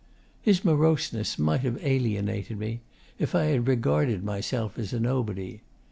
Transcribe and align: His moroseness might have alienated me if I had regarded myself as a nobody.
His 0.41 0.65
moroseness 0.65 1.37
might 1.37 1.59
have 1.61 1.77
alienated 1.85 2.57
me 2.57 2.81
if 3.19 3.35
I 3.35 3.43
had 3.43 3.67
regarded 3.67 4.23
myself 4.23 4.79
as 4.79 4.93
a 4.93 4.99
nobody. 4.99 5.61